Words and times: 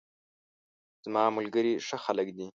زماملګري 1.03 1.73
ښه 1.87 1.97
خلګ 2.05 2.27
دي 2.37 2.47